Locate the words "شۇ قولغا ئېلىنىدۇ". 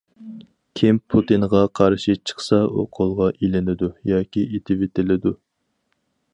2.71-3.93